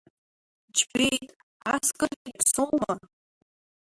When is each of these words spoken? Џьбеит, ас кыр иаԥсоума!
Џьбеит, 0.75 1.29
ас 1.73 1.87
кыр 1.97 2.11
иаԥсоума! 2.27 2.93